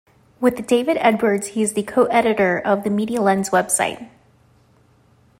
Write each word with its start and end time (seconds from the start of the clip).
With 0.39 0.65
David 0.65 0.97
Edwards, 0.99 1.49
he 1.49 1.61
is 1.61 1.77
a 1.77 1.83
co-editor 1.83 2.57
of 2.57 2.83
the 2.83 2.89
Media 2.89 3.21
Lens 3.21 3.51
website. 3.51 4.09